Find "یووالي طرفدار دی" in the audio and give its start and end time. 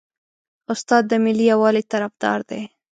1.51-2.61